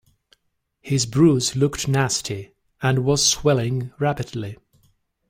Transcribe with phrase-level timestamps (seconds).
[0.79, 4.57] His bruise looked nasty, and was swelling rapidly.